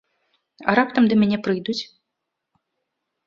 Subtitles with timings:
[0.71, 1.77] А раптам да мяне прыйдуць?